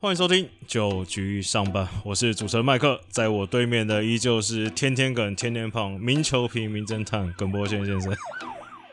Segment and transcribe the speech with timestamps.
[0.00, 8.16] 欢迎收听九局上班，我是主持人麦克，在我对面的依旧是天天梗、天天胖、名球评、名侦探耿波宪先生。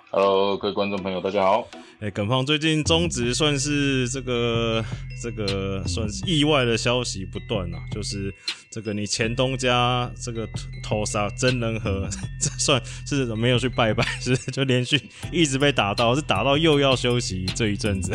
[0.10, 1.68] Hello，各位观众朋友，大家好。
[2.00, 4.84] 哎，耿胖最近中职算是这个
[5.22, 8.34] 这个算是意外的消息不断啊，就是
[8.72, 10.50] 这个你前东家这个
[10.84, 12.10] 头杀真人和，
[12.42, 15.00] 这 算是没有去拜拜，是就连续
[15.32, 18.12] 一直被打到，是打到又要休息这一阵子。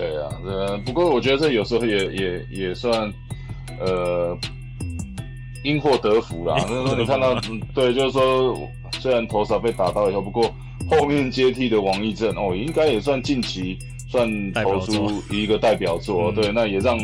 [0.00, 3.12] 对啊，呃，不过我觉得这有时候也也也算，
[3.78, 4.34] 呃，
[5.62, 6.56] 因祸得福啦。
[6.60, 8.58] 那时候你看到，嗯对，就是说，
[8.92, 10.50] 虽然头勺被打到以后，不过
[10.88, 13.78] 后面接替的王义正哦，应该也算近期
[14.08, 16.32] 算投出一个代表作。
[16.32, 16.98] 嗯对，那也让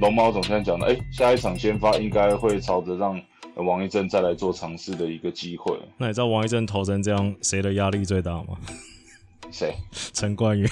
[0.00, 3.20] 龙猫总这样讲的，哎，下一场先发应该会朝着让
[3.54, 5.78] 王一正再来做尝试的一个机会。
[5.96, 8.58] 那你知道王一正投成这样，谁的压力最大吗？
[9.52, 9.72] 谁？
[10.12, 10.66] 陈冠宇。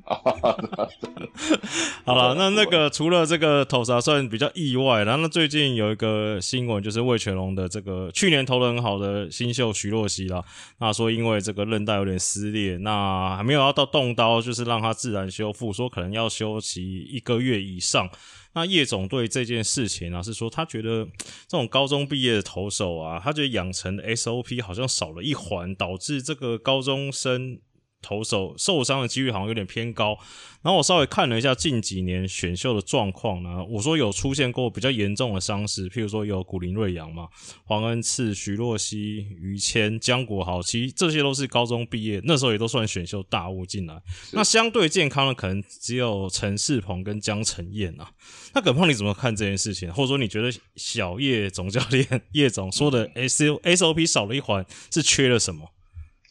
[2.04, 10.42] 好了，那那个除了这个投杀算比较意外，然后那最近有一个新闻，就是魏全龙的这个去年投的很好的新秀徐若曦啦，
[10.78, 18.08] 那说因为这个韧带有点撕裂，那还没有要到动刀，就是让他自然修复，说可能要休息一个月以上。
[18.54, 21.06] 那叶总对这件事情啊，是说他觉得
[21.48, 27.58] 这种高中毕业的投手啊，他觉得养成的 SOP 好像少了一环，导致这个高中生
[28.02, 30.18] 投手受伤的几率好像有点偏高。
[30.60, 37.26] 然后我稍微看了一下近几年选秀的状况呢，我说有出现过比较严重的伤势，譬如说有古林瑞阳嘛、
[37.64, 44.00] 黄恩赐、徐若曦、于谦、江国豪，其实这些都是高中毕业，那时候也都算选秀大物进来。
[44.32, 48.12] 那相对健康的可能只有陈世鹏跟江晨燕啊。
[48.54, 49.92] 那耿胖你怎么看这件事情？
[49.92, 55.72] 或者说你觉得小叶总教练叶总说的 S O SOP 少了一环是缺了什么？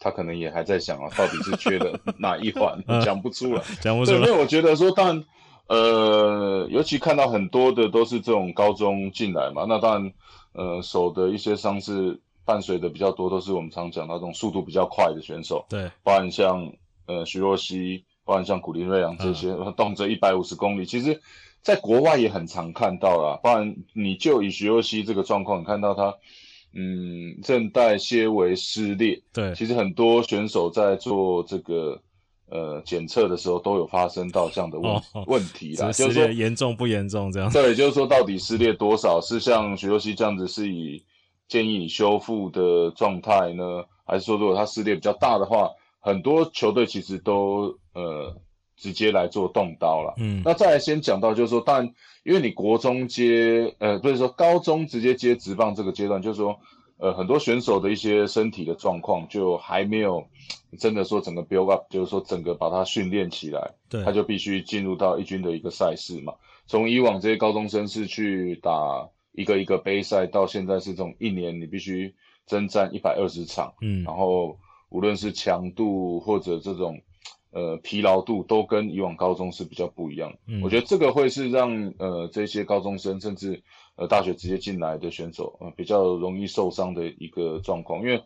[0.04, 3.62] 他可能也还在想啊，到底是缺了 哪一环，讲不出来。
[3.80, 4.32] 讲不出来，因为。
[4.32, 5.24] 我觉得说，当然，
[5.68, 10.14] 呃，尤其看到很多的都是这种高中进来嘛，那当然，
[10.54, 16.74] 呃，手的一些伤势伴随的比较多，都是我们常讲到这种速度比较快的选手，对，包含像
[17.06, 21.22] 呃徐若曦，包含像古林瑞阳这些， 动辄一百五十公里，其实
[21.62, 23.40] 在国外也很常看到啦。
[23.44, 26.16] 包含你就以徐若曦这个状况，你看到他。
[26.74, 32.02] 嗯，韧带纤维撕裂，对，其实很多选手在做这个
[32.50, 35.92] 呃检测的时候，都有发生到这样的问、问题啦。
[35.92, 37.52] 就是说，严重不严重这样？
[37.52, 39.20] 对，就是说到底撕裂多少？
[39.22, 41.04] 是像徐若曦这样子是以
[41.48, 48.34] 建议你修复的状态呢，还是说如果他撕裂比较大的话，很多球队其实都呃
[48.78, 50.14] 直接来做动刀了。
[50.18, 51.94] 嗯，那再来先讲到，就是说，当然，
[52.24, 56.60] 因为你国中接，呃，不是说高中直接接职棒这个阶段，就是说，
[56.98, 60.28] 呃，很多选手的一些身体的状况就还没有
[60.78, 66.34] 真的说整个 build up，就是说整个把它训练起来，对他，就必须进入到一军的一个赛事嘛。
[66.68, 72.14] 从以往这些高中生是去打一个一个杯赛，到现在是这种一年你必须
[72.46, 74.58] 征战一百二十场，嗯然后
[74.90, 77.02] 无论是强度或者这种
[77.52, 80.34] 呃疲劳度，都跟以往高中是比较不一样。
[80.48, 80.62] 嗯。
[80.62, 83.62] 我觉得这个会是让呃这些高中生甚至
[83.96, 88.24] 呃大学直接进来的选手呃比较容易受伤的一个状况，因为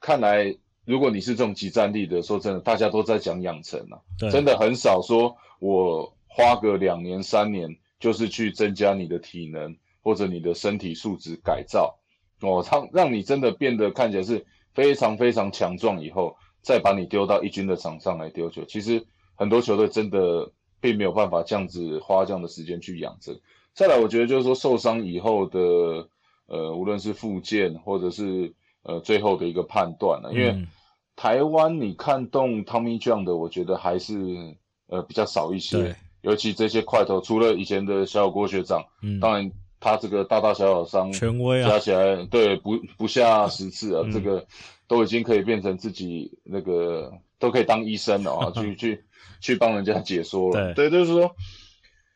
[0.00, 4.00] 看来如果你是这种集战力的，说真的，大家都在讲养成啊，
[4.30, 11.98] 真的很少说我花个两年三年就是去增加你的体能或者你的身体素质改造。
[12.40, 14.44] 哦，让让你真的变得看起来是
[14.74, 18.64] 非常非常强壮以后，再把你丢到一军的场上来丢球。
[18.64, 20.50] 其实很多球队真的
[20.80, 23.38] 并没有办法这样子花这样的时间去养成。
[23.74, 26.08] 再来，我觉得就是说受伤以后的
[26.46, 30.50] 呃，无论是复健或者是呃最后的一个判断呢、因为。
[30.52, 30.66] 嗯
[31.14, 34.56] 台湾你看动 Tommy John 的，我觉得还是
[34.88, 41.68] 呃比较少一些对，尤其这些块头，除了以前的小有郭学长，嗯，当然他这个大大小小伤权威啊。
[41.70, 44.12] 加，起来，对不不下十次啊，嗯。
[44.12, 44.46] 这个
[44.86, 49.04] 都已经可以变成自己那个都可以当医生了啊， 去去
[49.40, 50.72] 去帮人家解说了。
[50.74, 51.34] 对，就是说，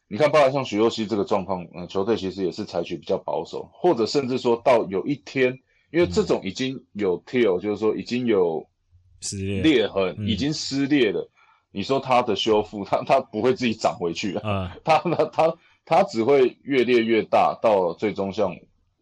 [0.09, 5.59] 你看，包括像许若曦这个状况，嗯、球队其实也是采取比较保守，或者甚至说到有一天，
[5.91, 8.65] 因为这种已经有 teal，、就是说已经有
[9.21, 10.28] 撕裂，裂痕，嗯。
[10.28, 11.28] 已经撕裂了。
[11.72, 14.98] 你说他的修复， 他他不会自己长回去啊，啊，它
[15.33, 15.54] 它
[15.86, 18.54] 它它只会越裂越大，到最终像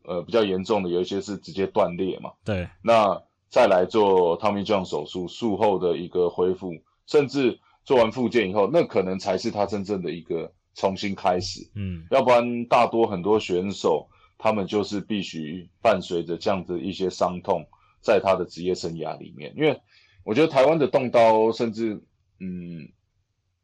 [0.05, 2.31] 呃比较严重的有一些是直接断裂嘛。
[2.45, 6.75] 对，那再来做 Tommy John 手术术后的一个恢复，
[7.07, 11.69] 甚至做完复健以后，那可能才是他真正的一个重新开始。
[11.75, 14.09] 嗯，要不然大多很多选手
[14.39, 17.67] 他们就是必须伴随着这样子一些伤痛，
[18.03, 19.81] 在他的职业生涯里面，因为
[20.23, 22.03] 我觉得台湾的动刀，甚至
[22.41, 22.89] 嗯，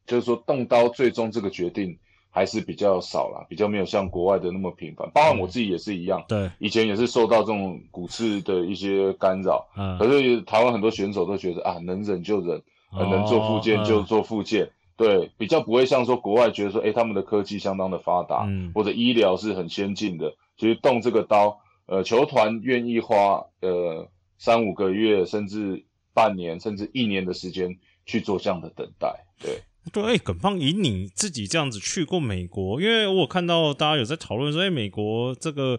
[0.07, 1.99] 就是说动刀最终这个决定，
[2.31, 5.11] 还是比较少啦，比较没有像国外的那么频繁。
[5.11, 12.63] 包括我自己也是一样，对，以前也是受到这种骨刺的一些干扰，嗯，可是台湾很多选手都觉得啊，能忍就忍，
[12.93, 18.71] 呃能做复健哦就做复健，对，比较不会像说国外觉得说，哎，他们的科技相当的发达，嗯。
[18.75, 25.85] 或者医疗是很先进的，其实动这个刀，呃，球团愿意花呃三五个月，甚至
[26.15, 27.77] 半年，甚至一年的时间
[28.07, 29.63] 去做这样的等待，对。
[29.93, 35.79] 对，哎，耿胖，以你自己这样子去过美国，因为我看到大家有在讨论说，哎，美国这个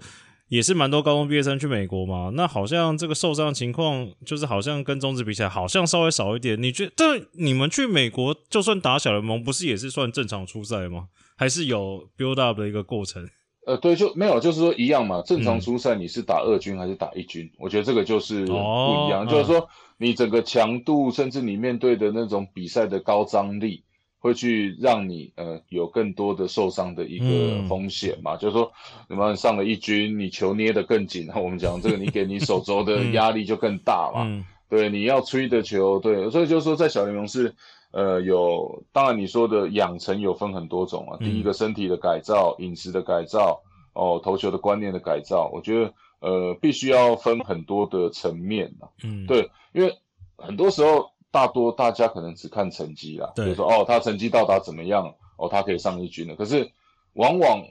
[0.50, 6.62] 也是蛮多高中毕业生去美国嘛，那好像这个受伤情况，就是好像跟中职比起来，好像稍微少一点。
[6.62, 11.08] 你觉得，但你们去美国，就算打小联盟，不是也是算正常出赛吗？
[11.38, 13.28] 还是有 build up 的一个过程？
[13.66, 15.22] 呃，对，就没有，就是说一样嘛。
[15.22, 17.50] 正常嗯出赛你是打二军还是打一军？
[17.60, 23.84] 我觉得这个就是不哦一样，嗯就是说你整个强度，甚至你面对的那种比赛的高张力，
[24.22, 28.38] 会去让你呃有更多的受伤的一个嗯风险嘛。
[28.38, 28.72] 就是说，
[29.10, 34.24] 你们上了一军，你球捏得更紧，我们讲这个，你给你手肘的 嗯压力就更大嘛。
[34.24, 37.54] 嗯对，你要吹的球，对，所以就是说在小联盟是，
[37.92, 41.18] 呃，有，当然你说的养成有分很多种啊。
[41.20, 48.88] 嗯第一个身体的改造、饮食的改造，哦，投球的观念的改造，我觉得呃必须要分很多的层面啊。
[49.04, 49.94] 嗯，对，因为
[50.38, 56.36] 很多时候大多大家可能只看成绩啦，对就是说哦他成绩到达怎么样，哦他可以上一军了。
[56.36, 56.70] 可是
[57.14, 57.64] 往往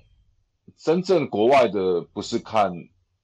[0.77, 2.73] 真正国外的不是看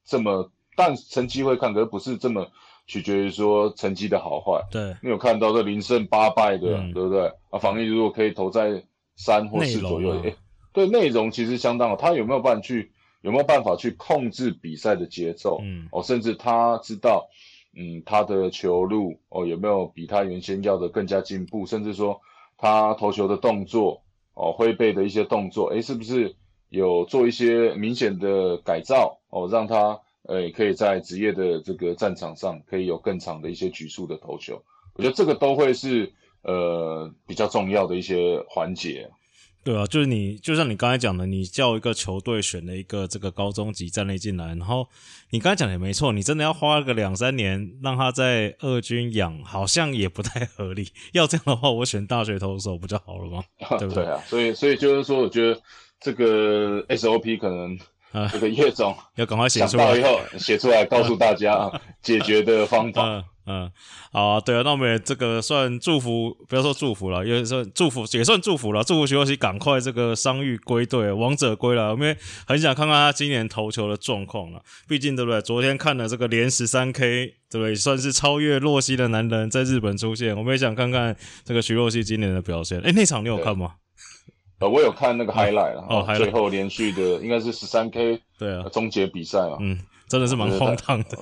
[0.05, 2.47] 这么，但成绩会看，可是不是这么
[2.87, 4.63] 取决于说成绩的好坏。
[4.71, 7.27] 对，你有看到这零胜八败的，嗯对不对？
[7.51, 8.85] 啊，防疫如果可以投在
[9.17, 10.37] 三或四左右，内容啊诶，
[10.73, 11.97] 对内容其实相当好。
[11.97, 12.93] 他有没有办法去
[13.23, 15.59] 有没有办法去控制比赛的节奏？
[15.63, 17.29] 嗯哦，甚至他知道，
[17.77, 22.19] 嗯，他的球路哦有没有比他原先要的更加进步，甚至说
[22.57, 24.03] 他投球的动作
[24.33, 26.35] 哦挥背的一些动作，诶，是不是
[26.71, 34.63] 有做一些明显的改造哦，让他呃可以在职业的这个战场上可以有更长的一些局数的投球？
[34.95, 36.11] 我觉得这个都会是
[36.43, 39.11] 呃比较重要的一些环节。
[39.67, 44.89] 对啊，就是你，就像你刚才讲的，你叫一个球队选了一个这个高中级战力进来，然后
[45.31, 50.93] 你刚才讲的也没错，你真的要花个两三年让他在二军养，好像也不太合理。
[51.15, 53.43] 要这样的话，我选大学投手不就好了吗？
[53.81, 55.61] 对不对对啊，所以所以就是说，我觉得
[55.99, 57.77] 这个 SOP 可能
[58.13, 59.97] 啊这个叶总 要赶快写出来。
[59.97, 63.03] 以后写出来，告诉大家啊解决的方法。
[63.05, 63.71] 嗯嗯，
[64.11, 68.83] 好啊，对啊，那我们也这个算祝福，不要说祝福了，也算祝福，也算祝福了。
[68.83, 71.85] 祝福徐若曦赶快这个伤愈归队，王者归来。
[71.85, 74.61] 我们也很想看看他今年投球的状况了。
[74.89, 75.41] 毕竟对不对？
[75.41, 77.73] 昨天看了这个连十三 K，对不对？
[77.77, 80.37] 算是超越洛西的男人在日本出现。
[80.37, 82.81] 我们也想看看这个徐若曦今年的表现。
[82.81, 83.75] 哎，那场你有看吗？
[84.59, 91.19] 呃，我有看那个 highlight 哦啊最后连续的应该是十三 K 对啊，终结比赛嘛，嗯，真的是蛮荒唐的。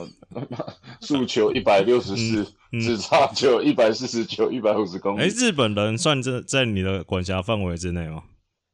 [1.01, 5.33] 速球一百六十四，嗯只差球一百四十九、一百五十公诶，里。
[5.35, 8.23] 日本人算在在你的管辖范围之内吗？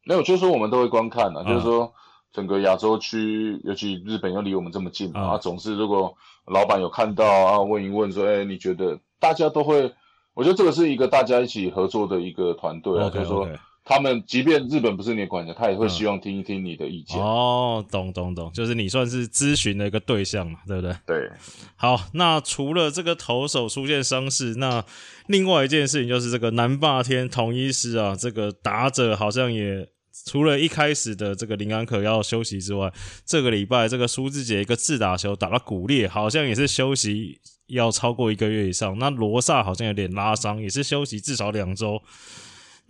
[0.04, 1.90] 没有，就是说我们都会观看的，嗯就是说
[2.30, 6.14] 整个亚洲区，尤其日本又离我们这么近啊，总是如果
[6.46, 9.90] 老板有看到啊，问一问说，哎，你觉得大家都会，
[10.34, 13.48] 我觉得这个是一个大家一起合作的一个团队啊就是说。
[13.90, 17.20] 他们即便日本不是你的管辖，他也会希望听一听你的意见。
[17.20, 20.94] 哦，懂懂懂，就是你算是咨询的一个对象嘛，对不对？
[21.04, 21.28] 对，
[21.74, 24.84] 好，那除了这个投手出现伤势，那
[25.26, 29.88] 另外一件事情就是这个南霸天统一师啊，这个打者好像也
[30.24, 32.92] 除了一开始的这个林安可要休息之外，
[33.26, 38.96] 这个礼拜这个苏志杰一个自打球打到骨裂，好像也是休息要超过一个月以上。
[39.00, 42.00] 那罗萨好像有点拉伤，也是休息至少两周。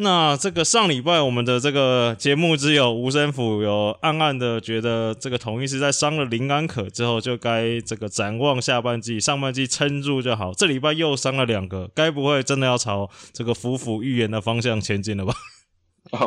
[0.02, 10.54] 那这个上礼拜我们的这个节目之友吴生甫有暗暗的觉得，这个同一是在伤了林安可之后，就该这个展望下半季，上半季撑住就好。
[10.54, 15.34] 这礼拜又伤了两个，该不会真的要朝这个夫妇预言的方向前进了吧？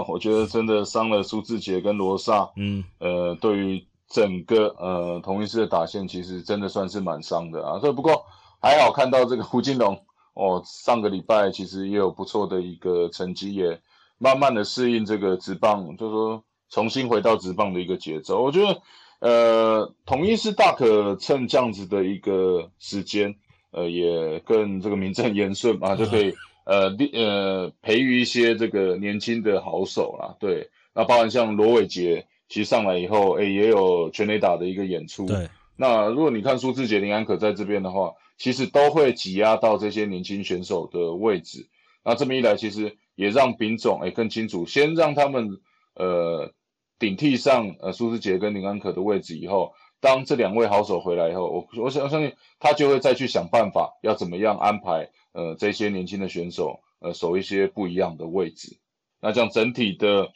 [0.08, 7.80] 我觉得真的伤了苏志杰跟罗萨，嗯，呃，对于整个呃同一师的打线，其实真的算是蛮伤的啊。
[7.80, 8.24] 所以不过
[8.62, 10.00] 还好看到这个胡金龙
[10.34, 13.80] 哦，上个礼拜其实也有不错的一个成绩，也
[14.18, 18.42] 慢慢的适应这个直棒，就是说重新回到直棒的一个节奏。
[18.42, 18.82] 我觉得
[19.20, 23.36] 呃，统一是大可趁这样子的一个时间，
[23.72, 26.34] 呃，也更这个名正言顺嘛，就可以
[26.66, 30.36] 呃立呃培育一些这个年轻的好手啦。
[30.40, 35.26] 对，那包含像罗伟杰，其实上来以后，诶，也有全垒打的一个演出。
[35.26, 41.70] 对，那如果你看苏志杰、林安可在这边的话，其实都会挤压到这些年轻选手的位置。
[42.04, 45.62] 那这么一来，其实也让丙总诶更清楚，先让他们
[45.96, 46.52] 呃
[47.00, 58.78] 顶替上呃苏志杰跟林安可的位置以后，当这两位好手回来以后，我我想相信他就会再去想办法，要怎么样安排呃这些年轻的选手呃守一些不一样的位置。
[59.22, 60.32] 那这样整体的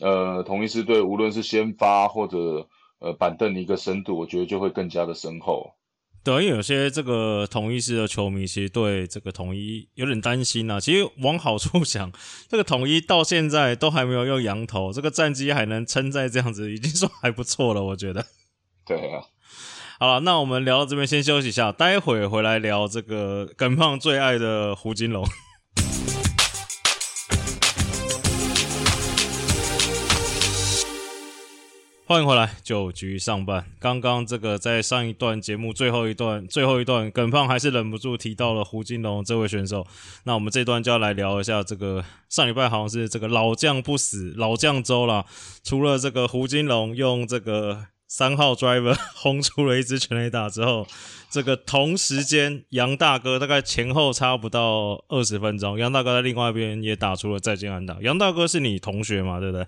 [0.00, 2.68] 呃同一支队，无论是先发或者
[3.02, 5.74] 呃板凳的一个深度，我觉得就会更加的深厚。
[6.24, 10.78] 对，因为有些这个统一师的球迷其实对这个统一有点担心呐。
[10.78, 12.12] 其实往好处想，
[12.48, 17.82] 这个统一到现在都还没有用羊头，这个战绩还能撑在这样子，已经算还不错了。
[17.82, 18.24] 我觉得。
[18.86, 19.24] 对啊。
[19.98, 25.24] 好了，那我们聊到这边，先休息一下，待会回来聊这个耿胖最爱的胡金龙。
[32.12, 33.64] 欢迎回来，九局上半。
[33.78, 39.86] 刚刚这个在上一段节目最后一段，最后一段，耿胖还是忍不住提到了胡金龙这位选手。
[40.24, 45.24] 那我们这段就要来聊一下这个上礼拜好像是这个老将不死，老将周啦。
[45.64, 50.86] 除了这个胡金龙用这个三号 driver 轰出了一支全垒打之后，
[51.30, 57.96] 这个同时间杨大哥大概前后差不到二十分钟，杨大哥在另外一边也打出了再见安打。
[58.02, 59.40] 杨大哥是你同学嘛？
[59.40, 59.66] 对不对？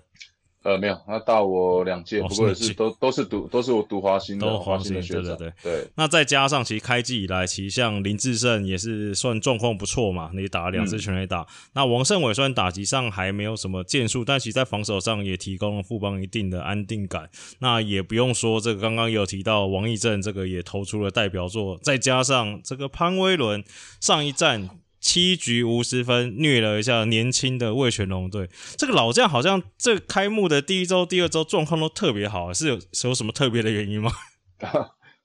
[0.65, 5.37] 呃，没有，他大我两届，不过也是都都是读都是我读华新的，华新的学长。
[5.37, 5.87] 对对对。
[5.93, 11.45] 那再加上其实开季以来，其实像林志胜也是算状况不错嘛，你打了两次全垒打。
[11.73, 17.29] 那王胜伟虽然打击上还没有什么建树，但其实在防守上也提供了富邦一定的安定感。
[17.59, 23.63] 那也不用说这个刚刚有提到王义正，这个也投出了代表作，再加上这个潘威伦
[24.01, 24.67] 上一站。
[25.07, 28.49] 七局无十分，虐了一下年轻的魏全龙队。
[28.75, 34.09] 这个老将好像这开幕的第一周、第二周状况都特别好，是有是有什么特别的原因吗？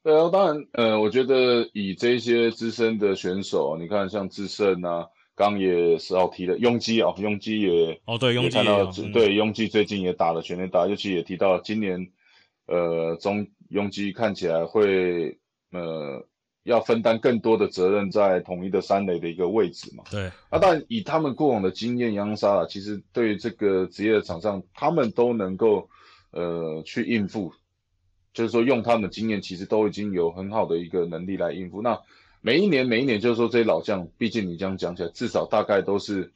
[0.02, 12.06] 对 啊，当然，呃，我觉得以这些资深的选手，你看像智胜啊，刚也是要提的拥基啊，拥基也哦，对，拥基对拥基最近也打了全垒打，尤其也提到今年，
[12.66, 15.38] 呃，中拥基看起来会
[15.72, 16.26] 呃。
[16.62, 20.05] 要分担更多的责任在统一的三垒的一个位置嘛？
[20.11, 20.26] 对。
[20.50, 25.88] 啊但以他们过往的经验，杨沙啊，其实对这个职业的场上，他们都能够
[26.33, 27.52] 呃去应付，
[28.35, 31.81] 就是说用他们的经验，其实都已经有很好的一个能力来应付。
[31.81, 31.99] 那
[32.43, 36.31] 每一年每一年，就是说这些老将，毕竟你这样讲起来，至少大概都是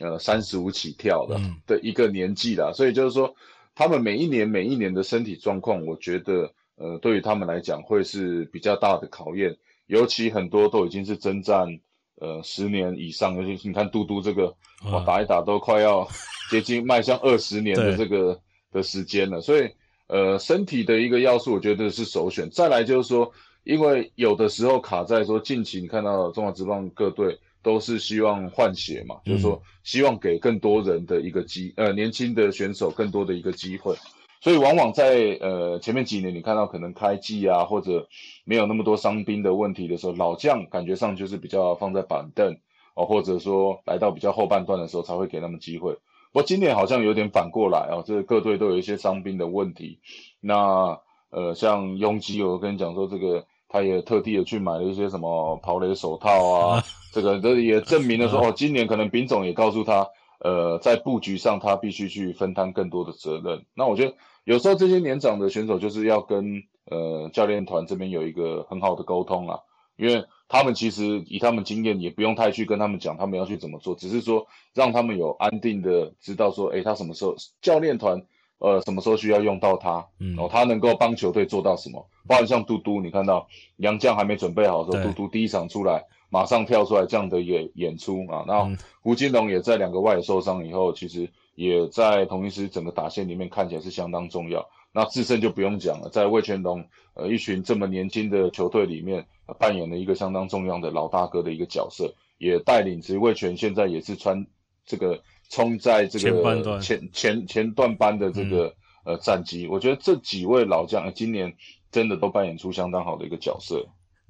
[0.00, 3.34] 呃三十五起跳的的一个年纪啦，所以就是说
[3.74, 9.56] 他们每一年每一年的身体状况，我觉得呃对于他们来讲会是比较大的考验。
[9.86, 11.78] 尤其很多都已经是征战
[12.16, 14.56] 呃十年以上，尤其你看嘟嘟这个，
[14.90, 16.08] 哇打一打都快要
[16.50, 18.40] 接近迈向二十年的这个
[18.72, 19.70] 的时间了，所以
[20.06, 22.48] 呃身体的一个要素，我觉得是首选。
[22.48, 23.30] 再来就是说，
[23.64, 33.94] 因为有的时候卡在说近期你看到中华职棒各队都是希望换血嘛，就是说希望给更多人的一个机呃年轻的选手更多的一个机会。
[34.44, 38.06] 所以往往在呃前面几年，你看到可能开季啊，或者
[38.44, 42.58] 没有那么多伤兵的问题的时候，老将感觉上就是比较放在板凳
[42.94, 45.94] 哦，或者说来到比较后半段的时候才会给他们机会。
[45.94, 49.98] 不过今年好像有点反过来哦，这个各队都有一些伤兵的问题。
[50.40, 56.84] 那呃像拥基，我跟你讲说这个，他也特地的去买了一些什么跑垒手套啊，
[57.14, 60.06] 这个这也证明了说哦，今年可能丙总也告诉他，
[60.40, 63.64] 呃，在布局上他必须去分担更多的责任。
[63.72, 64.14] 那我觉得。
[64.44, 69.60] 有时候这些年长的选手就是要跟呃教练团这边有一个很好的沟通啊，
[69.96, 78.22] 因为他们其实以他们经验也不用太去跟他们讲他们要去怎么做，只是说让他们有安定的知道说，哎，他什么时候教练团
[78.58, 83.48] 呃什么时候需要用到他，嗯，哦，他能够帮球队做到什么，包括像嘟嘟，你看到
[83.78, 91.30] 杨绛还没准备好的时候，嘟嘟第一场出来马上跳出来这样的演演出啊，那胡金龙也在两个外受伤以后，其实。
[91.54, 94.68] 也在同一师整个打线里面看起来是相当重要。
[94.92, 96.84] 那自身就不用讲了，在魏全龙
[97.14, 99.26] 呃一群这么年轻的球队里面
[99.58, 104.46] 扮演了一个相当重要的老大哥的一个角色，也带领其实魏全现在也是穿
[104.86, 108.72] 这个冲在这个前前前段班的这个
[109.04, 109.66] 呃战绩。
[109.66, 111.56] 我觉得这几位老将今年
[111.90, 113.84] 真的都扮演出相当好的一个角色。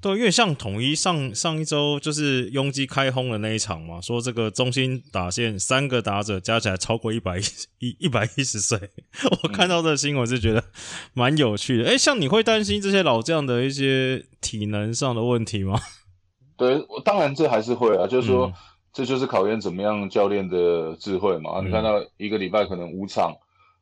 [0.04, 7.38] 对，因为像统一上上一周就是拥挤开轰的那一场嘛，说这个中心打线三个打者加起来超过一百
[7.78, 8.78] 一一百一十岁，
[9.42, 10.62] 我看到这新闻是觉得
[11.14, 11.88] 蛮有趣的。
[11.88, 15.80] 哎，像你会担心这些老将的一些体能上的问题吗？
[16.58, 18.52] 对，我当然这还是会啊，就是说
[18.92, 21.62] 这就是考验怎么样教练的智慧嘛。
[21.64, 23.34] 你看到一个礼拜可能五场，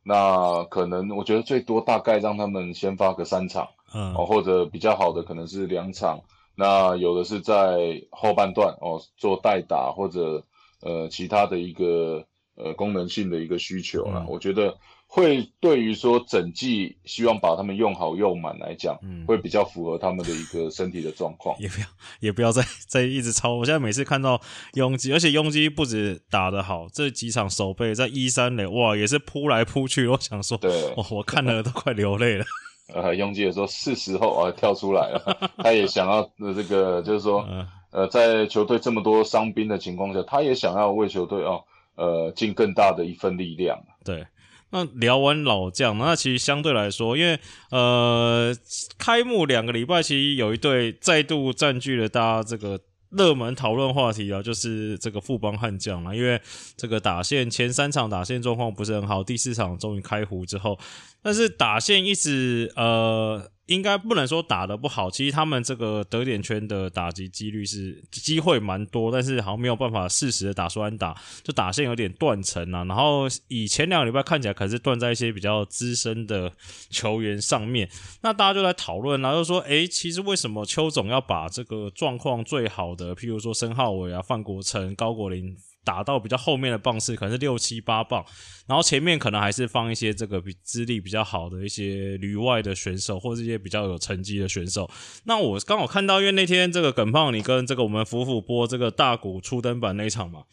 [0.03, 3.67] 那可能我觉得最多大概让他们先发个三场。
[3.93, 6.21] 嗯，哦，或者比较好的可能是两场，
[6.55, 10.43] 那有的是在后半段哦做代打或者
[10.81, 14.25] 呃其他的一个呃功能性的一个需求啦。
[14.27, 14.75] 我觉得
[15.07, 21.55] 会对于说整季希望把他们用好用满来讲，嗯会比较符合他们的一个身体的状况。
[21.61, 21.85] 也不要
[22.19, 23.53] 也不要再再一直超。
[23.53, 24.41] 我现在每次看到
[24.73, 32.45] 拥挤，而且拥挤不止打得好，这几场守备在一三垒哇也是扑来扑去，我想说，对，哦，我看了都快流泪了。
[32.93, 37.67] 呃，拥挤也说是时候啊跳出来了， 他也想要呃这个就是说嗯。
[37.95, 41.63] 呃在球队这么多伤兵的情况下，他也想要为球队哦
[41.95, 43.79] 呃尽更大的一份力量。
[44.03, 44.25] 对，
[44.71, 47.37] 那聊完老将，那其实相对来说，因为
[47.69, 48.51] 呃，
[48.97, 52.79] 开幕两个礼拜，其实有一队再度占据了大家这个
[53.17, 56.15] 热门讨论话题啊，就是这个富邦悍将了。
[56.15, 56.41] 因为
[56.75, 60.77] 这个打线前三场打线状况不是很好，第四场终于开胡之后，
[61.21, 63.49] 但是打线一直呃。
[63.67, 72.83] 应该不能说打的不好，其实他们这个得点圈的打击几率是机会蛮多，但是好像没有办法适时的打出安打，就打线有点断层啊。
[72.83, 76.51] 然后以前两个礼拜看起来可是断在一些比较资深的
[76.89, 77.89] 球员上面，
[78.21, 85.55] 那大家就来讨论啦，就说诶，其实为什么邱总要把这个状况最好的，譬如说申浩伟啊、范国成、高国林。
[85.83, 88.25] 打到比较后面的棒次，可能是六七八棒，
[88.67, 94.89] 然后前面可能还是放一些这个比资历比较好的一些旅外的选手，或是一些比较有成绩的选手。
[95.25, 100.43] 那我刚好看到，因为那天这个耿胖你跟这个我们福福播这个大鼓初登板那一场嘛，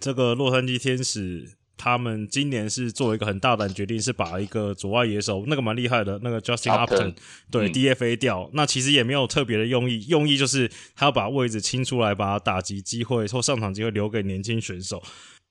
[0.00, 7.14] 这个洛杉矶天使他们今年是做一个很大胆决定，是把一个左外野手那个蛮厉害的那个 Justin Upton
[7.50, 8.50] 对 DFA 掉。
[8.52, 15.02] 那其实也没有特别的用意，用意就是他要把位置清出来，把打击机会或上场机会留给年轻选手。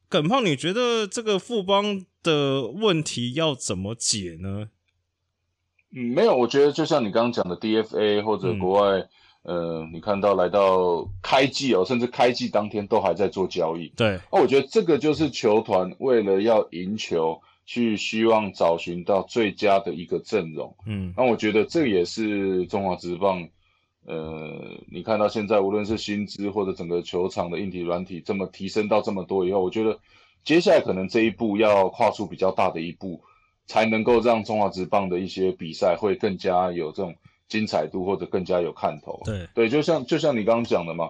[0.10, 4.69] 耿胖，你觉得这个富邦的问题要怎么解呢？
[5.96, 9.07] 嗯，没有，我觉得就像你刚刚讲的 DFA 或者国外，
[9.47, 13.87] 呃，你看到来到开季哦，甚至开季当天都还在做交易。
[13.95, 20.75] 对，那我觉得这个就是球团为了要赢球，去希望找寻到最佳的一个阵容。
[20.85, 23.47] 嗯，那我觉得这也是中华职棒，
[24.05, 24.60] 呃，
[24.91, 29.97] 你看到现在无论是薪资或者整个球场的硬体软体这么提升到这么多以后，我觉得
[30.43, 33.21] 接下来可能这一步要跨出比较大的一步，
[33.65, 37.15] 才能够让中华职棒的一些比赛会更加有这种
[37.47, 39.21] 精彩度或者更加有看头。
[39.25, 41.10] 对，对，就像就像你刚刚讲的嘛，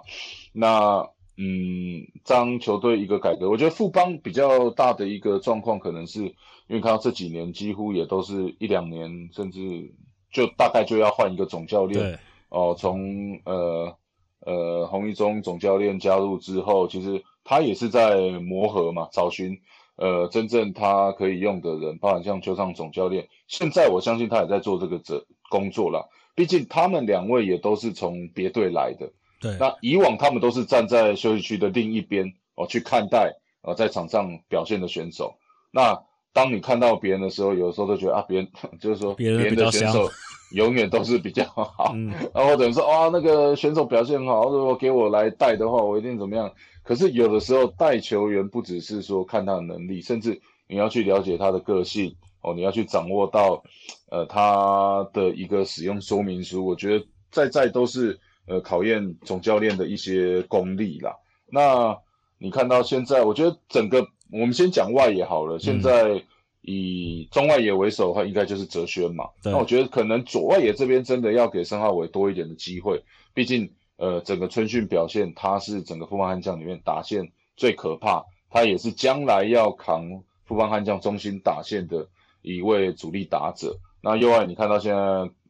[0.53, 9.93] 那嗯，当球队一个改革，我觉得富邦比较大的一个状况，可能是因为看到这几年几乎也都是一两年，甚至
[10.31, 12.17] 就大概就要换一个总教练对，
[12.49, 12.75] 哦。
[12.77, 13.95] 从呃
[14.39, 19.59] 呃洪一中总教练加入之后，其实他也是在磨合嘛，找寻
[19.95, 23.27] 呃真正他可以用的人，包含像球场总教练。
[23.47, 29.09] 现在我相信他也在做这个这工作了，毕竟他们两位也都是从别队来的。
[29.41, 35.33] 对，那以往他们都是站在休息区的另一边哦，去看待呃在场上表现的选手。
[35.71, 35.99] 那
[36.33, 38.47] 当你看到别人的时候，有时候都觉得啊，别人
[38.79, 40.07] 就是说别人的选手
[40.53, 46.53] 永远都是比较好，嗯，然后等于说啊那个选手表现很好，如果给我来带的话，我一定怎么样。
[46.83, 52.15] 可是有的时候带球员不只是说看他的能力，甚至你要去了解他的个性
[52.47, 53.63] 哦，你要去掌握到
[54.09, 56.65] 呃他的一个使用说明书。
[56.65, 58.19] 我觉得在在都是。
[58.49, 61.13] 呃，考验总教练的一些功力啦。
[61.51, 61.93] 那
[62.37, 65.59] 你看到现在，我觉得整个我们先讲外野好了。
[65.59, 66.23] 现在
[66.61, 69.25] 以中外野为首的话，应该就是哲轩嘛。
[69.43, 82.07] 那我觉得可能左外野这边真的要给申浩伟多一点的机会，毕竟呃，整个春训表现，他是整个富邦悍将里面打线最可怕，他也是将来要扛富邦悍将中心打线的
[82.41, 83.77] 一位主力打者。
[84.01, 84.97] 那右外你看到现在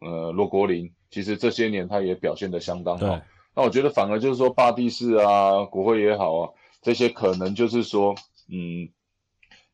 [0.02, 0.92] 呃罗国林。
[1.10, 3.22] 其实这些年他也表现得相当好，
[3.56, 6.50] 那我觉得反而就是说巴蒂士啊、国会也好啊，
[6.82, 8.14] 这些可能就是说，
[8.52, 8.90] 嗯，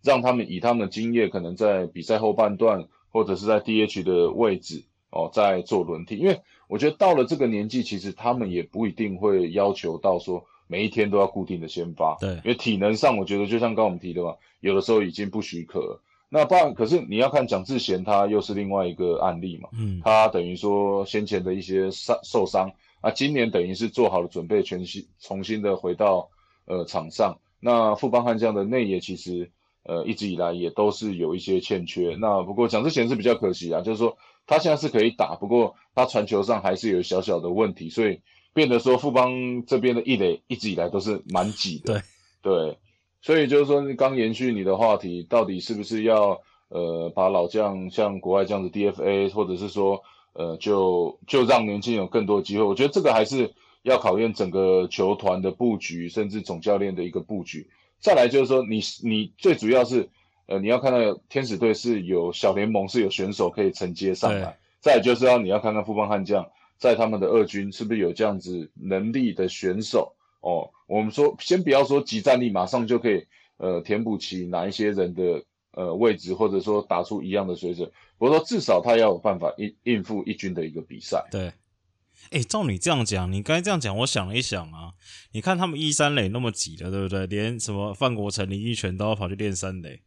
[0.03, 6.17] 让他们以他们的经验，可能在比赛后半段或者是在 DH 的位置哦，在做轮替。
[6.17, 15.99] 因为我觉得到了这个年纪，其实他们也不一定会要求到说每一天都要固定的先发，对，因为体能上我觉得就像刚我们提的嘛，有的时候已经不许可。
[16.35, 19.69] 那不然，可是你要看蒋志贤，他又是另外一个案例嘛。
[19.73, 26.27] 嗯，他等于说先前的一些伤受伤，啊，今年等于是做好了准备，全新重新的回到
[26.65, 27.37] 呃场上。
[27.59, 29.51] 那富邦悍将的内野其实
[29.83, 32.17] 呃一直以来也都是有一些欠缺。
[32.19, 34.17] 那不过蒋志贤是比较可惜啊，就是说
[34.47, 38.21] 他现在是可以打，不过他传球上还是有小小的问题，所以
[38.55, 42.01] 变得说富邦这边的一垒一直以来都是蛮挤的。
[42.41, 42.77] 对对。
[43.23, 52.63] 所以就是说，刚延续你的话题，到底是不是要呃把老将像国外这样子 DFA，或者是说呃就就让年轻人有更多机会？
[52.63, 57.69] 我觉得这个还是要考验整个球团的布局，甚至总教练的一个布局。
[57.99, 60.09] 再来就是说，你你最主要是
[60.47, 66.45] 呃，你要看到天使队是有小联盟是有选手可以承接上来，再就是要你要看看富邦悍将
[66.77, 70.69] 在他们的二军是不是有这样子能力的选手哦。
[70.87, 73.25] 我们说先不要说集战力，马上就可以
[73.57, 77.91] 呃填补起哪一些人的呃位置，或者说打出一样的水准。
[78.19, 81.25] 我说至少他要有办法应应付一军的一个比赛。
[81.31, 81.51] 对。
[82.31, 84.93] 哎，照你这样讲，你刚才这样讲，我想了一想啊，
[85.33, 87.27] 你看他们一三垒那么挤的，对不对？
[87.27, 89.99] 连什么范国成、林奕泉都要跑去练三垒，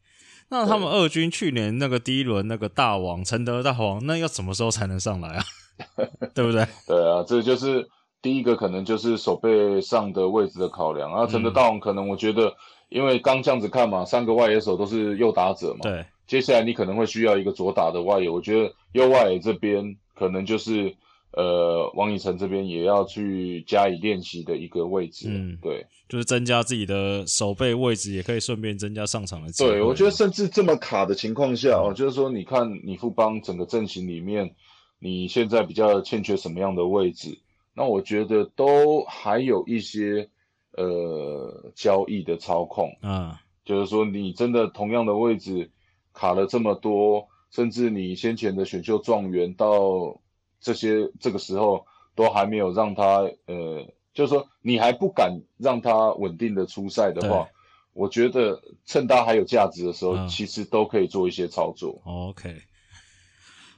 [0.48, 5.44] 那他们二军去年那个第一轮那个大王陈德大王，那要什么时候才能上来啊？
[6.32, 6.66] 对不对？
[6.86, 7.86] 对啊，这就是
[8.22, 11.26] 第一个可能就是手背上的位置的考量啊。
[11.26, 12.54] 陈德大王可能我觉得，
[12.88, 20.94] 因为刚这样子看嘛，三个外野手都是右打者嘛，对，接下来你可能会需要一个左打的外野，我觉得右外野这边可能就是。
[21.32, 29.72] 呃，王以诚这边也要去加以练习的一个位置，嗯，对，就是增加自己的手背位置，也可以顺便增加上场的机会。
[29.72, 34.54] 对，我觉得甚至这么卡的情况下哦，就是说，你看你富邦整个阵型里面，
[34.98, 37.38] 你现在比较欠缺什么样的位置？
[37.76, 40.28] 那我觉得都还有一些
[40.72, 45.70] 呃交易的操控嗯，就是说你真的同样的位置
[46.12, 50.20] 卡了这么多，甚至你先前的选秀状元到。
[50.58, 57.48] 这些这个时候都还没有让他，呃，就是说你还不敢让他稳定的出赛的话，
[57.92, 62.00] 我觉得趁他还有价值的时候，其实都可以做一些操作。
[62.04, 62.56] OK，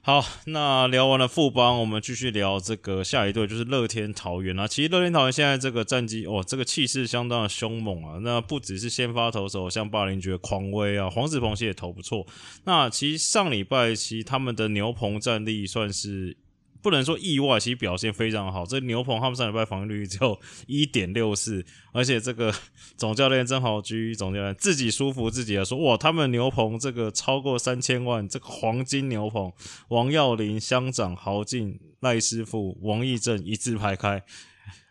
[0.09, 4.67] 好，那聊完了富邦，我们继续聊这个下一队，就是乐天桃园啊。
[4.67, 8.19] 其实乐天桃园现在这个战绩，哦，这个气势相当的凶猛啊。
[8.23, 12.27] 那不只是先发投手像霸凌爵狂威啊，黄子鹏其实也投不错。
[12.65, 16.39] 那其实上礼拜其实他们的牛棚战力算是。
[16.83, 18.65] 不能说意外，其实表现非常好。
[18.65, 22.55] 这牛棚他们上礼拜防御率只有 一点六四，而且这个
[22.97, 29.53] 总教练曾豪居总教练自己舒服自己的说，哇，他们牛棚这个超过三千万，这个黄金牛棚，
[29.89, 34.23] 王耀林、乡长、豪进、赖师傅、王义正一字排开，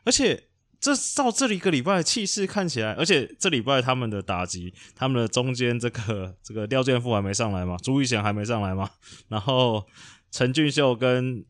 [0.04, 0.44] 而且
[0.80, 7.76] 这照这里一个礼拜气势看起来，而且这礼拜他们的打击，他们的中间这个 这个廖建富还没上来嘛？
[7.82, 8.90] 朱玉贤还没上来嘛？
[9.28, 9.84] 然后
[10.30, 11.44] 陈俊秀跟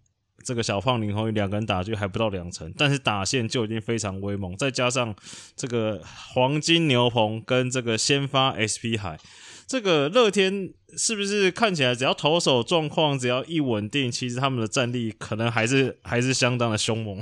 [0.43, 5.13] 这个小胖林宏宇两个人打就还不到两成，但是打线就已经非常威猛，再加上
[5.55, 6.01] 这个
[6.33, 9.19] 黄金牛棚跟这个先发 SP 海，
[9.67, 17.21] 这个乐天是不是看起来只要投手状况只要一稳定，其实他们的战力可能还是还是相当的凶猛。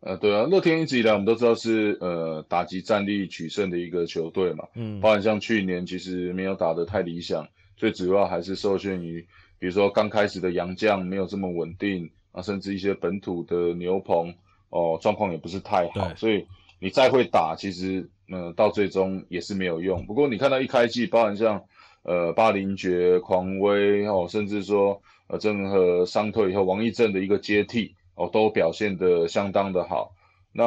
[0.00, 9.26] 呃，对啊，乐天一直以来我们都知道是呃打击战力取胜的一个球队嘛，嗯，包含像去年其实没有打得太理想，最主要还是受限于
[9.58, 12.10] 比如说刚开始的洋将没有这么稳定。
[12.32, 14.32] 啊，甚至一些本土的牛棚
[14.68, 16.46] 哦，状况也不是太好，所以
[16.78, 20.06] 你再会打，其实嗯，到最终也是没有用。
[20.06, 21.64] 不过你看到一开季，包含像
[22.04, 30.12] 呃巴林爵、狂威哦，甚至说呃郑和伤退以后，王义正的一个接替哦，都表现的相当的好。
[30.52, 30.64] 那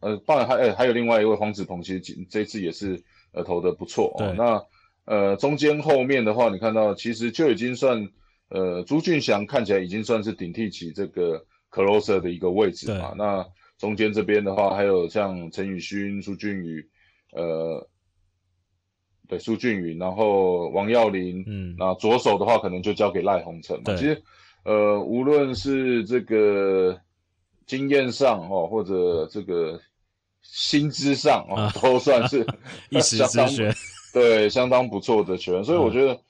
[0.00, 3.02] 呃，当然还呃还有另外一位黄子鹏，其实这次也是
[3.32, 4.34] 呃投的不错哦。
[4.36, 4.62] 那
[5.06, 8.10] 呃中间后面的话，你看到其实就已经算。
[8.54, 13.14] 呃，朱俊祥看起来已经算是顶替起这个 closer 的一个位置嘛。
[13.16, 13.42] 那
[13.78, 16.86] 中间这边的话，还有像陈宇勋、苏俊宇，
[17.32, 17.88] 呃，
[19.26, 23.96] 对，苏俊宇，然后王耀林，嗯，那左手的话可能就交给赖鸿成嘛。
[23.96, 24.22] 其实，
[24.66, 27.00] 呃，无论是这个
[27.64, 29.80] 经验上哦，或者这个
[30.42, 32.46] 薪资上哦，都算是
[32.90, 33.74] 一时之选，
[34.12, 35.64] 对，相当不错的球员。
[35.64, 36.20] 所以我觉得。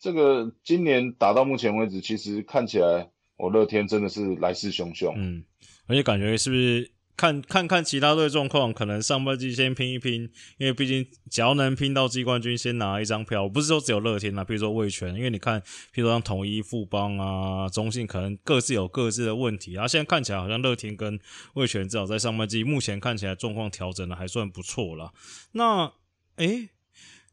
[0.00, 5.12] 这个今年打到目前为止，其实看起来我乐天真的是来势汹汹。
[5.14, 5.44] 嗯，
[5.86, 13.42] 而且感觉是不是看看看其他队状况，可能上半季先拼一拼，因为毕竟只要能拼到季冠军，先拿一张票。
[13.42, 15.60] 我不是说只有乐天啊，比如说魏权，因为你看，
[15.92, 19.74] 比如说像统一、富邦啊、中信，可能各自有各自的问题。
[19.74, 21.20] 然后现在看起来好像乐天跟
[21.56, 25.12] 魏权至少在上半季目前看起来状况调整的还算不错了。
[25.52, 25.92] 那
[26.36, 26.70] 诶。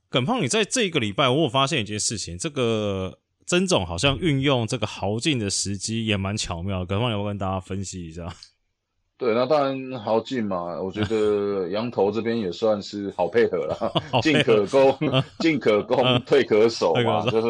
[0.10, 6.86] 耿胖，你在这个礼拜，我有发现一件事情，这个曾总好像运用这个豪进的时机也蛮巧妙。
[6.86, 8.28] 耿胖，有没有跟大家分析一下？
[9.20, 14.98] 对，那当然豪进嘛，我觉得 羊头这边也算是好配合了，进可攻，
[15.40, 17.48] 进可攻，退可守嘛，就是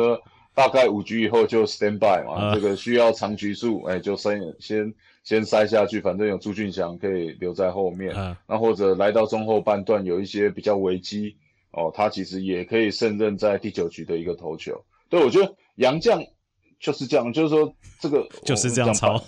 [0.55, 4.93] 大概五局以后就 stand by 嘛，这个需要长局数，哎，就先先
[5.23, 8.15] 先塞下去，反正有朱俊祥可以留在后面，
[8.47, 11.35] 那或者来到中后半段有一些比较危机。
[11.77, 14.83] 哦，他其实也可以胜任在第九局的一个投球。
[15.09, 16.19] 对，我觉得杨将
[16.79, 19.23] 就是这样，就是说这个 就是这样操，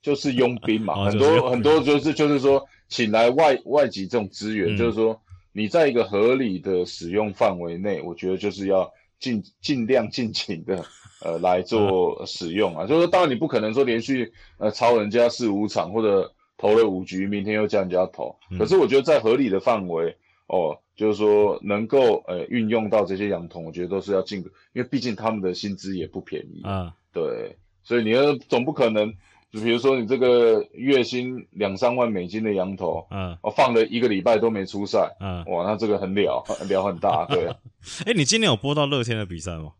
[0.00, 1.04] 就是佣兵嘛。
[1.04, 5.20] 很多很多就是就是说，请来外外籍这种资源，就是说
[5.52, 10.82] 你在一个合理的使用范围内，我觉得就是要尽尽量尽情的
[11.22, 12.86] 呃来做使用啊。
[12.86, 18.34] 就是说，当然你不可能说连续呃超人家四五场或者投了五局，明天又叫人家投。
[18.58, 20.16] 可是我觉得在合理的范围
[20.50, 24.40] 哦，就是说能够呃运用到这些羊童，我觉得都是要尽，
[24.72, 26.92] 因为毕竟他们的薪资也不便宜啊。
[27.12, 29.14] 对，所以你要总不可能。
[29.52, 37.46] 就比如说你这个月薪两三万美金的羊头，嗯，我放了一个礼拜都没出赛，嗯，哇，那这个很了，了很大，对。
[38.06, 39.72] 哎，你今年有播到乐天的比赛吗？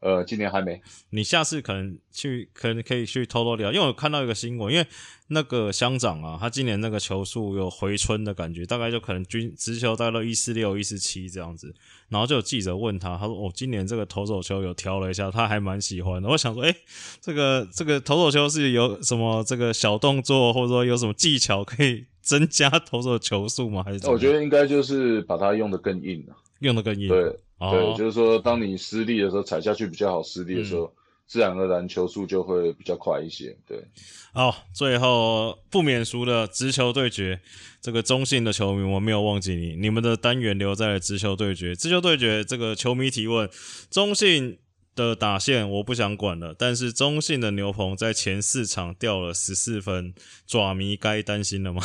[0.00, 0.80] 呃，今年还没。
[1.10, 4.86] 你下次可能去，可能可以去偷偷聊，因为我看到一个新闻，因为
[5.28, 11.74] 那个乡长啊，他今年那个球速有回春的感觉，大概就可能均直球大概一四六、一四七这样子。
[12.08, 16.74] 然后就有记者问他，他说：“哦，今年这个投手球有调了一下，他还蛮喜欢的。”我想说，哎，
[17.20, 23.82] 这个这个投手球是有什么这个小动作，或者说有什么技巧可以增加投手球速吗？
[23.84, 24.08] 还是？
[24.08, 27.08] 我觉得应该就是把它用的更硬了，用的更硬。
[27.08, 27.36] 对。
[27.60, 30.22] 对，就是说，当你失利的时候，踩下去比较好。
[30.22, 30.90] 失利的时候，
[31.26, 33.54] 自然而然球速就会比较快一些。
[33.66, 33.84] 对，
[34.32, 37.40] 好，最后不免俗的直球对决，
[37.82, 41.74] 这个中信的球迷我没有忘记你，你们的单元留在了直球对决。
[41.76, 43.50] 直球对决，这个球迷提问：
[43.90, 44.58] 中信
[44.96, 50.14] 的打线我不想管了，但是中信的牛棚在前四场掉了十四分，
[50.46, 51.82] 爪迷该担心了吗？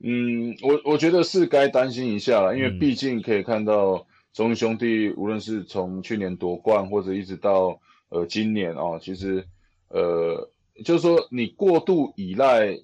[0.00, 4.06] 嗯，我我觉得是该担心一下了，因为毕竟可以看到。
[4.32, 9.46] 中兄弟无论是从去年夺冠，或者一直到呃今年哦，其实
[9.88, 10.50] 呃
[10.84, 12.78] 就是说你过度依赖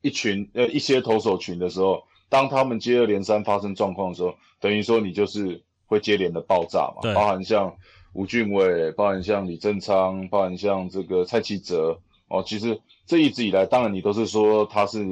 [0.00, 7.12] 一群呃一些投手群的时候，当他们接二连三发生状况的时候，等于说你就是会接连的爆炸嘛。
[7.14, 7.76] 包含像
[8.14, 15.04] 吴俊伟，包含像李正昌，包含像这个蔡奇哲哦，其实这一直以来，当然你都是说他是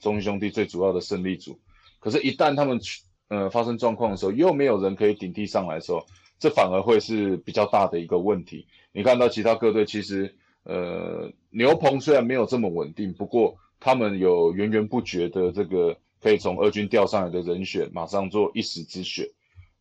[0.00, 1.58] 中兄弟最主要的胜利组，
[2.00, 2.80] 可是，一旦他们
[3.28, 6.02] 呃，发生状况的时候，又没有人可以顶替上来的时候，
[6.38, 8.66] 这反而会是比较大的一个问题。
[8.90, 19.26] 你看到其他各队，其实呃，牛棚虽然没有这么稳定，不过他们有源源不绝的这个可以从二军调上来的人选，马上做一时之选。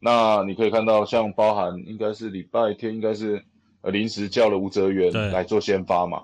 [0.02, 3.42] 那你可以看到，像包含应该是礼拜天，应该是
[3.80, 6.24] 呃临时叫了吴哲元来做先发嘛。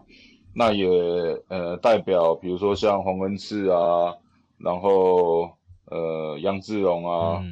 [0.53, 0.86] 那也
[1.47, 4.13] 呃代表，比如说像洪恩赐啊，
[4.57, 5.49] 然后。
[5.85, 7.43] 呃，杨志荣啊，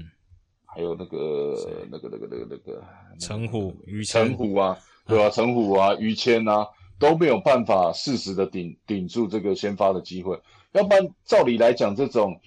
[0.66, 1.54] 还有那个
[1.92, 2.84] 那个那个那个那个
[3.20, 5.30] 陈虎、于陈虎啊，对吧？
[5.30, 6.66] 陈虎啊，于谦啊，
[6.98, 10.40] 都没有办法适时的顶顶住这个先发的机会。
[10.72, 12.40] 要不然，照理来讲，这种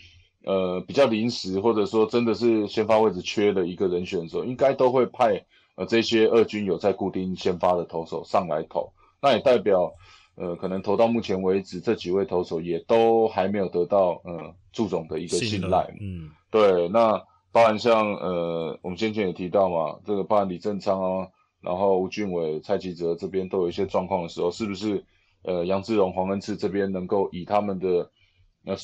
[0.45, 5.45] 呃比较临时，或者说真的是先发位置缺的一个人选的时候，应该都会派
[5.75, 8.93] 呃这些二军有在固定先发的投手上来投。
[9.21, 9.93] 那也代表。
[10.37, 15.95] 呃，可能投到目前为止，这几位投手也都还没有得到呃祝总的一个信赖。
[16.01, 21.29] 嗯，对，那包含像呃，我们先前也提到嘛，这个包含李正昌啊，
[21.61, 25.05] 然后吴俊伟、蔡奇哲这边都有一些状况的时候，是不是
[25.43, 28.11] 呃杨志荣、黄恩赐这边能够以他们的
[28.63, 28.75] 那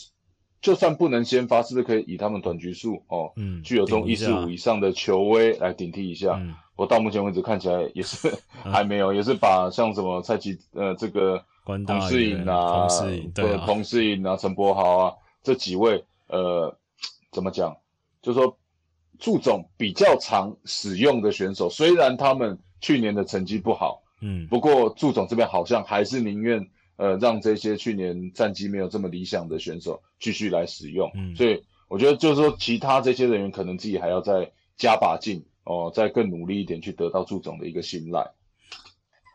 [0.61, 6.41] 就算不能先发，是不是可以以他们短局数哦，嗯，具有这种一四五以上的球威来顶替一下？
[6.81, 8.33] 我到目前为止看起来也是
[8.65, 11.45] 还没有，也是把像什么蔡奇呃这个
[11.85, 12.89] 彭世颖啊，
[13.35, 15.13] 对彭世颖啊，陈柏豪啊
[15.43, 16.75] 这几位呃
[17.33, 17.77] 怎么讲，
[18.23, 18.57] 就说
[19.19, 26.67] 祝总比较常使用的选手，虽然他们去年的成绩不好，嗯，不过祝总这边好像还是宁愿
[26.97, 35.45] 呃让这些去年战绩没有这么理想的选手继续来使用，嗯，所以我觉得就是说其他这些人员可能自己还要再加把劲。
[35.65, 38.31] 哦，再更努力一点，去得到祝总的一个信赖。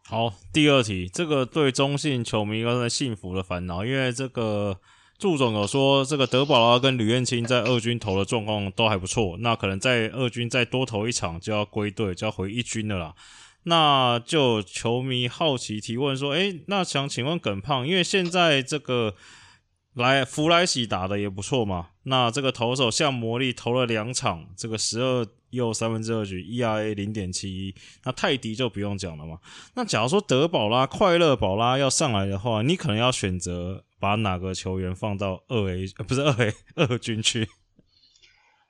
[0.07, 4.79] 好，第二题，这个对中信球迷刚才幸福的烦恼，因为这个
[5.17, 13.15] 祝总有说，这个德保拉跟吕彦青在二军投的状况都还不错，那可能在二军再多投一场就要归队，就要回一军的啦。
[13.63, 19.15] 那就球迷好奇提问说，诶，那想请问耿胖，因为现在这个
[19.95, 25.27] 来弗莱喜打的也不错嘛，那这个投手像魔力投了两场，这个十二。
[25.51, 29.37] 又三分之二局，ERA 零点七一，那泰迪就不用讲了嘛。
[29.75, 37.47] 那假如说德保拉、快乐宝拉要上来的话，你可能要选择把哪个球员放到二 A，不是二 A 二军去？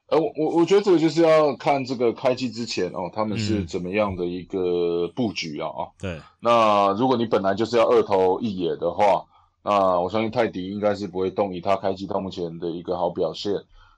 [0.09, 5.89] 呃，我我我觉得这个就是要看这个开机之前哦，他们是怎么样的一个布局啊啊。
[5.97, 6.19] 对。
[6.39, 9.25] 那如果你本来就是要二投一野的话，
[9.65, 13.51] 那我相信泰迪应该是不会动，以他开机到目前的一个好表现，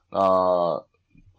[0.10, 0.84] 那。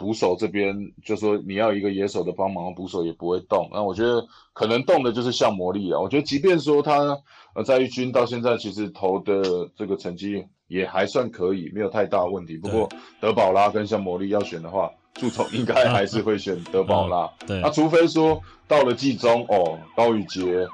[0.00, 3.68] 捕手这边就说你要一个野手的帮忙，捕手也不会动。
[3.72, 5.98] 那我觉得可能动的就是像魔力啊。
[5.98, 7.18] 我觉得即便说他
[7.52, 12.56] 呃在一军到现在其实投的这个成绩也还算可以，没有太大问题。
[12.58, 12.88] 不过
[13.20, 17.28] 德保拉跟像魔力要选的话，助手应该还是会选德保拉。
[17.44, 20.64] 对那，除非说到了季中哦，高宇杰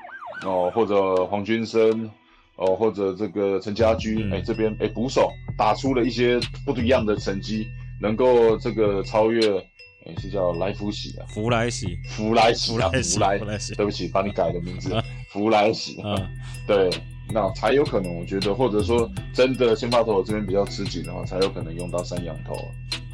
[0.45, 2.11] 哦，或者黄君生
[2.57, 4.33] 哦，或者这个陈家驹，嗯。
[4.33, 7.67] 哎、这边哎捕手打出了一些不一样的成绩，
[8.01, 9.59] 能够这个超越，
[10.07, 15.97] 哎是叫莱福喜啊，福莱喜，福莱喜啊，弗莱喜，弗莱弗，莱喜，对不起，帮你改个名字啊， 弗莱喜
[16.67, 16.91] 对，
[17.33, 22.55] 那才有可能，我觉得，或者说真的先发投手这边比较吃紧的话，才有可能用到三羊头。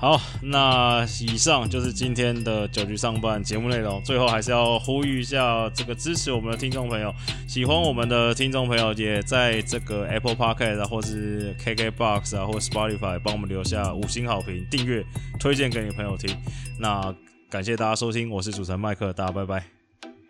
[0.01, 4.03] 好，那以上就是今天的九局上半节目内容。
[4.03, 7.15] 最后还是要呼吁一下这个支持我们的听众朋友，
[7.47, 15.05] 喜欢我们的听众朋友，也在这个 Apple Podcast 啊，或是 KKBox 啊，或 Spotify 帮我们留下五星好评、订阅、
[15.39, 16.35] 推荐给你朋友听。
[16.79, 17.15] 那
[17.51, 19.63] 感谢大家收听，我是主持人麦克，大家拜拜。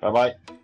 [0.01, 0.60] 拜拜。